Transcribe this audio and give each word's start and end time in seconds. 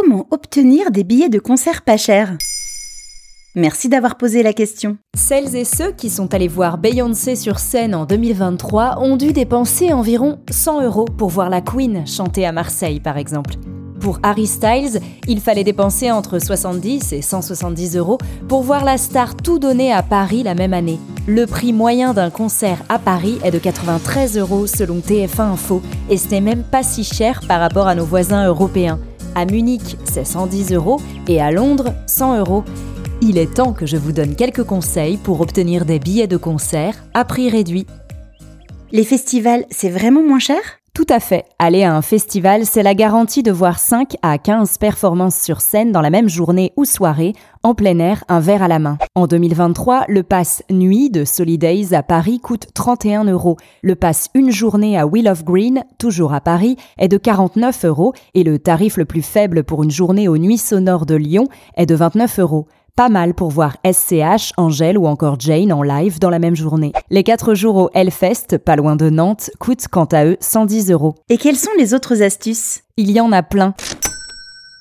Comment 0.00 0.28
obtenir 0.30 0.92
des 0.92 1.02
billets 1.02 1.28
de 1.28 1.40
concert 1.40 1.82
pas 1.82 1.96
chers? 1.96 2.36
Merci 3.56 3.88
d'avoir 3.88 4.16
posé 4.16 4.44
la 4.44 4.52
question. 4.52 4.96
Celles 5.16 5.56
et 5.56 5.64
ceux 5.64 5.90
qui 5.90 6.08
sont 6.08 6.32
allés 6.34 6.46
voir 6.46 6.78
Beyoncé 6.78 7.34
sur 7.34 7.58
scène 7.58 7.96
en 7.96 8.04
2023 8.04 9.00
ont 9.00 9.16
dû 9.16 9.32
dépenser 9.32 9.92
environ 9.92 10.38
100 10.50 10.82
euros 10.82 11.06
pour 11.06 11.30
voir 11.30 11.50
la 11.50 11.62
Queen 11.62 12.06
chanter 12.06 12.46
à 12.46 12.52
Marseille, 12.52 13.00
par 13.00 13.16
exemple. 13.16 13.54
Pour 14.00 14.20
Harry 14.22 14.46
Styles, 14.46 15.00
il 15.26 15.40
fallait 15.40 15.64
dépenser 15.64 16.12
entre 16.12 16.38
70 16.38 17.12
et 17.12 17.20
170 17.20 17.96
euros 17.96 18.18
pour 18.48 18.62
voir 18.62 18.84
la 18.84 18.98
star 18.98 19.34
tout 19.34 19.58
donner 19.58 19.92
à 19.92 20.04
Paris 20.04 20.44
la 20.44 20.54
même 20.54 20.74
année. 20.74 21.00
Le 21.26 21.44
prix 21.46 21.72
moyen 21.72 22.14
d'un 22.14 22.30
concert 22.30 22.84
à 22.88 23.00
Paris 23.00 23.40
est 23.42 23.50
de 23.50 23.58
93 23.58 24.38
euros 24.38 24.68
selon 24.68 24.98
TF1 24.98 25.54
Info, 25.54 25.82
et 26.08 26.16
ce 26.16 26.28
n'est 26.28 26.40
même 26.40 26.62
pas 26.62 26.84
si 26.84 27.02
cher 27.02 27.40
par 27.48 27.58
rapport 27.58 27.88
à 27.88 27.96
nos 27.96 28.04
voisins 28.04 28.46
européens. 28.46 29.00
À 29.34 29.44
Munich, 29.44 29.96
c'est 30.04 30.24
110 30.24 30.72
euros 30.72 31.00
et 31.28 31.40
à 31.40 31.50
Londres, 31.50 31.94
100 32.06 32.38
euros. 32.38 32.64
Il 33.20 33.38
est 33.38 33.54
temps 33.54 33.72
que 33.72 33.86
je 33.86 33.96
vous 33.96 34.12
donne 34.12 34.36
quelques 34.36 34.64
conseils 34.64 35.16
pour 35.16 35.40
obtenir 35.40 35.84
des 35.84 35.98
billets 35.98 36.26
de 36.26 36.36
concert 36.36 36.94
à 37.14 37.24
prix 37.24 37.50
réduit. 37.50 37.86
Les 38.90 39.04
festivals, 39.04 39.64
c'est 39.70 39.90
vraiment 39.90 40.22
moins 40.22 40.38
cher? 40.38 40.77
Tout 40.98 41.06
à 41.10 41.20
fait. 41.20 41.44
Aller 41.60 41.84
à 41.84 41.94
un 41.94 42.02
festival, 42.02 42.66
c'est 42.66 42.82
la 42.82 42.92
garantie 42.92 43.44
de 43.44 43.52
voir 43.52 43.78
5 43.78 44.16
à 44.22 44.36
15 44.36 44.78
performances 44.78 45.40
sur 45.40 45.60
scène 45.60 45.92
dans 45.92 46.00
la 46.00 46.10
même 46.10 46.28
journée 46.28 46.72
ou 46.76 46.84
soirée, 46.84 47.34
en 47.62 47.76
plein 47.76 48.00
air, 48.00 48.24
un 48.26 48.40
verre 48.40 48.64
à 48.64 48.68
la 48.68 48.80
main. 48.80 48.98
En 49.14 49.28
2023, 49.28 50.06
le 50.08 50.24
pass 50.24 50.64
nuit 50.70 51.08
de 51.08 51.24
Solidays 51.24 51.94
à 51.94 52.02
Paris 52.02 52.40
coûte 52.40 52.66
31 52.74 53.26
euros. 53.26 53.58
Le 53.82 53.94
pass 53.94 54.28
une 54.34 54.50
journée 54.50 54.98
à 54.98 55.06
Wheel 55.06 55.28
of 55.28 55.44
Green, 55.44 55.84
toujours 55.98 56.34
à 56.34 56.40
Paris, 56.40 56.76
est 56.98 57.06
de 57.06 57.16
49 57.16 57.84
euros 57.84 58.12
et 58.34 58.42
le 58.42 58.58
tarif 58.58 58.96
le 58.96 59.04
plus 59.04 59.22
faible 59.22 59.62
pour 59.62 59.84
une 59.84 59.92
journée 59.92 60.26
aux 60.26 60.38
nuits 60.38 60.58
sonores 60.58 61.06
de 61.06 61.14
Lyon 61.14 61.46
est 61.76 61.86
de 61.86 61.94
29 61.94 62.40
euros. 62.40 62.66
Pas 62.98 63.08
mal 63.08 63.32
pour 63.32 63.50
voir 63.50 63.76
SCH, 63.84 64.52
Angèle 64.56 64.98
ou 64.98 65.06
encore 65.06 65.38
Jane 65.38 65.72
en 65.72 65.84
live 65.84 66.18
dans 66.18 66.30
la 66.30 66.40
même 66.40 66.56
journée. 66.56 66.92
Les 67.10 67.22
4 67.22 67.54
jours 67.54 67.76
au 67.76 67.90
Hellfest, 67.94 68.58
pas 68.58 68.74
loin 68.74 68.96
de 68.96 69.08
Nantes, 69.08 69.52
coûtent 69.60 69.86
quant 69.86 70.06
à 70.06 70.24
eux 70.24 70.36
110 70.40 70.90
euros. 70.90 71.14
Et 71.28 71.38
quelles 71.38 71.54
sont 71.54 71.70
les 71.78 71.94
autres 71.94 72.24
astuces? 72.24 72.80
Il 72.96 73.12
y 73.12 73.20
en 73.20 73.30
a 73.30 73.44
plein. 73.44 73.74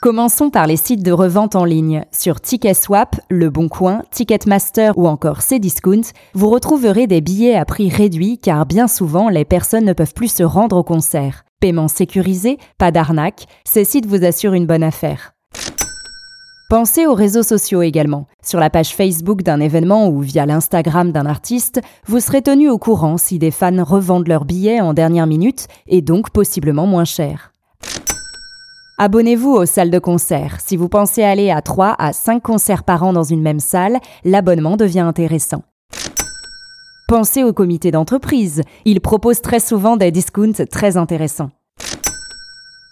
Commençons 0.00 0.48
par 0.48 0.66
les 0.66 0.78
sites 0.78 1.02
de 1.02 1.12
revente 1.12 1.56
en 1.56 1.66
ligne. 1.66 2.06
Sur 2.10 2.40
Ticketswap, 2.40 3.20
Le 3.28 3.50
Bon 3.50 3.68
Coin, 3.68 4.00
Ticketmaster 4.10 4.96
ou 4.96 5.08
encore 5.08 5.42
Cdiscount, 5.42 6.12
vous 6.32 6.48
retrouverez 6.48 7.06
des 7.06 7.20
billets 7.20 7.56
à 7.56 7.66
prix 7.66 7.90
réduit 7.90 8.38
car 8.38 8.64
bien 8.64 8.88
souvent 8.88 9.28
les 9.28 9.44
personnes 9.44 9.84
ne 9.84 9.92
peuvent 9.92 10.14
plus 10.14 10.32
se 10.32 10.42
rendre 10.42 10.78
au 10.78 10.84
concert. 10.84 11.44
Paiement 11.60 11.88
sécurisé, 11.88 12.56
pas 12.78 12.90
d'arnaque, 12.90 13.44
ces 13.64 13.84
sites 13.84 14.06
vous 14.06 14.24
assurent 14.24 14.54
une 14.54 14.66
bonne 14.66 14.84
affaire. 14.84 15.35
Pensez 16.68 17.06
aux 17.06 17.14
réseaux 17.14 17.44
sociaux 17.44 17.82
également. 17.82 18.26
Sur 18.42 18.58
la 18.58 18.70
page 18.70 18.92
Facebook 18.92 19.42
d'un 19.42 19.60
événement 19.60 20.08
ou 20.08 20.20
via 20.20 20.46
l'Instagram 20.46 21.12
d'un 21.12 21.24
artiste, 21.24 21.80
vous 22.08 22.18
serez 22.18 22.42
tenu 22.42 22.68
au 22.68 22.76
courant 22.76 23.18
si 23.18 23.38
des 23.38 23.52
fans 23.52 23.84
revendent 23.84 24.26
leurs 24.26 24.44
billets 24.44 24.80
en 24.80 24.92
dernière 24.92 25.28
minute 25.28 25.68
et 25.86 26.02
donc 26.02 26.30
possiblement 26.30 26.88
moins 26.88 27.04
cher. 27.04 27.52
Abonnez-vous 28.98 29.52
aux 29.52 29.66
salles 29.66 29.92
de 29.92 30.00
concert. 30.00 30.58
Si 30.60 30.76
vous 30.76 30.88
pensez 30.88 31.22
aller 31.22 31.52
à 31.52 31.62
3 31.62 31.94
à 32.00 32.12
5 32.12 32.42
concerts 32.42 32.82
par 32.82 33.04
an 33.04 33.12
dans 33.12 33.22
une 33.22 33.42
même 33.42 33.60
salle, 33.60 34.00
l'abonnement 34.24 34.76
devient 34.76 35.00
intéressant. 35.00 35.62
Pensez 37.06 37.44
au 37.44 37.52
comité 37.52 37.92
d'entreprise. 37.92 38.62
Il 38.84 39.00
propose 39.00 39.40
très 39.40 39.60
souvent 39.60 39.96
des 39.96 40.10
discounts 40.10 40.66
très 40.68 40.96
intéressants. 40.96 41.50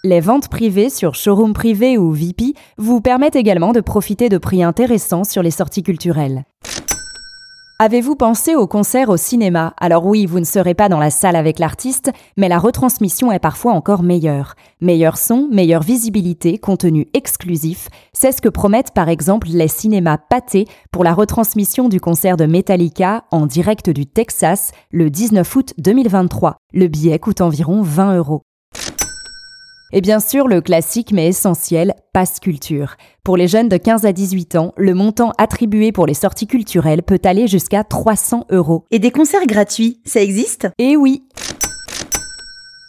Les 0.05 0.19
ventes 0.19 0.49
privées 0.49 0.91
sur 0.91 1.15
showroom 1.15 1.53
privé 1.53 1.97
ou 1.97 2.11
VIP 2.11 2.55
vous 2.77 3.01
permettent 3.01 3.35
également 3.35 3.71
de 3.71 3.81
profiter 3.81 4.29
de 4.29 4.37
prix 4.37 4.61
intéressants 4.61 5.23
sur 5.23 5.41
les 5.41 5.49
sorties 5.49 5.81
culturelles. 5.81 6.43
Avez-vous 7.79 8.15
pensé 8.15 8.53
au 8.53 8.67
concert 8.67 9.09
au 9.09 9.17
cinéma? 9.17 9.73
Alors 9.79 10.05
oui, 10.05 10.27
vous 10.27 10.39
ne 10.39 10.45
serez 10.45 10.75
pas 10.75 10.89
dans 10.89 10.99
la 10.99 11.09
salle 11.09 11.35
avec 11.35 11.57
l'artiste, 11.57 12.11
mais 12.37 12.49
la 12.49 12.59
retransmission 12.59 13.31
est 13.31 13.39
parfois 13.39 13.73
encore 13.73 14.03
meilleure. 14.03 14.53
Meilleur 14.79 15.17
son, 15.17 15.47
meilleure 15.51 15.81
visibilité, 15.81 16.59
contenu 16.59 17.07
exclusif, 17.15 17.87
c'est 18.13 18.31
ce 18.31 18.43
que 18.43 18.49
promettent 18.49 18.93
par 18.93 19.09
exemple 19.09 19.47
les 19.49 19.67
cinémas 19.67 20.19
pâtés 20.19 20.67
pour 20.91 21.03
la 21.03 21.15
retransmission 21.15 21.89
du 21.89 21.99
concert 21.99 22.37
de 22.37 22.45
Metallica 22.45 23.23
en 23.31 23.47
direct 23.47 23.89
du 23.89 24.05
Texas 24.05 24.71
le 24.91 25.09
19 25.09 25.55
août 25.55 25.73
2023. 25.79 26.57
Le 26.73 26.87
billet 26.89 27.17
coûte 27.17 27.41
environ 27.41 27.81
20 27.81 28.17
euros. 28.17 28.43
Et 29.97 30.01
bien 30.01 30.19
sûr, 30.19 30.49
le 30.49 30.59
classique 30.59 31.13
mais 31.13 31.29
essentiel, 31.29 31.95
passe 32.11 32.41
culture. 32.41 32.95
Pour 33.23 33.37
les 33.37 33.47
jeunes 33.47 33.69
de 33.69 33.77
15 33.77 34.05
à 34.05 34.11
18 34.11 34.57
ans, 34.57 34.73
le 34.75 34.93
montant 34.93 35.31
attribué 35.37 35.93
pour 35.93 36.05
les 36.05 36.13
sorties 36.13 36.47
culturelles 36.47 37.01
peut 37.01 37.21
aller 37.23 37.47
jusqu'à 37.47 37.85
300 37.85 38.47
euros. 38.51 38.83
Et 38.91 38.99
des 38.99 39.11
concerts 39.11 39.47
gratuits, 39.47 40.01
ça 40.03 40.21
existe? 40.21 40.67
Eh 40.77 40.97
oui 40.97 41.23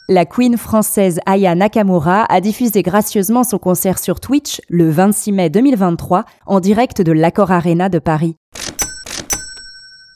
la 0.08 0.24
queen 0.24 0.56
française 0.56 1.18
Aya 1.26 1.56
Nakamura 1.56 2.26
a 2.28 2.40
diffusé 2.40 2.82
gracieusement 2.82 3.42
son 3.42 3.58
concert 3.58 3.98
sur 3.98 4.20
Twitch 4.20 4.60
le 4.68 4.88
26 4.88 5.32
mai 5.32 5.50
2023 5.50 6.24
en 6.46 6.60
direct 6.60 7.02
de 7.02 7.10
l'Accor 7.10 7.50
Arena 7.50 7.88
de 7.88 7.98
Paris. 7.98 8.36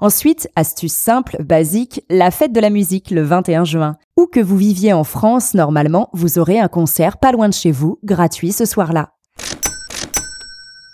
Ensuite, 0.02 0.48
astuce 0.56 0.94
simple, 0.94 1.42
basique, 1.42 2.02
la 2.08 2.30
fête 2.30 2.52
de 2.52 2.60
la 2.60 2.70
musique 2.70 3.10
le 3.10 3.22
21 3.22 3.64
juin. 3.64 3.96
Où 4.16 4.26
que 4.26 4.40
vous 4.40 4.56
viviez 4.56 4.94
en 4.94 5.04
France, 5.04 5.52
normalement, 5.52 6.08
vous 6.14 6.38
aurez 6.38 6.58
un 6.58 6.68
concert 6.68 7.18
pas 7.18 7.32
loin 7.32 7.50
de 7.50 7.54
chez 7.54 7.70
vous, 7.70 7.98
gratuit 8.02 8.52
ce 8.52 8.64
soir-là. 8.64 9.12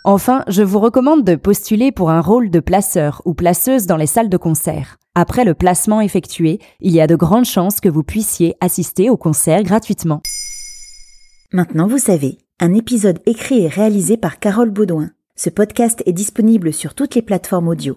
Enfin, 0.04 0.42
je 0.48 0.62
vous 0.62 0.80
recommande 0.80 1.22
de 1.22 1.36
postuler 1.36 1.92
pour 1.92 2.10
un 2.10 2.20
rôle 2.20 2.50
de 2.50 2.58
placeur 2.58 3.22
ou 3.24 3.34
placeuse 3.34 3.86
dans 3.86 3.96
les 3.96 4.06
salles 4.06 4.28
de 4.28 4.36
concert. 4.36 4.96
Après 5.14 5.44
le 5.44 5.54
placement 5.54 6.00
effectué, 6.00 6.58
il 6.80 6.92
y 6.92 7.00
a 7.00 7.06
de 7.06 7.16
grandes 7.16 7.44
chances 7.44 7.80
que 7.80 7.88
vous 7.88 8.02
puissiez 8.02 8.56
assister 8.60 9.08
au 9.08 9.16
concert 9.16 9.62
gratuitement. 9.62 10.20
Maintenant, 11.52 11.86
vous 11.86 11.98
savez, 11.98 12.38
un 12.58 12.74
épisode 12.74 13.20
écrit 13.24 13.60
et 13.60 13.68
réalisé 13.68 14.16
par 14.16 14.40
Carole 14.40 14.70
Baudouin. 14.70 15.10
Ce 15.36 15.48
podcast 15.48 16.02
est 16.06 16.12
disponible 16.12 16.72
sur 16.72 16.94
toutes 16.94 17.14
les 17.14 17.22
plateformes 17.22 17.68
audio. 17.68 17.96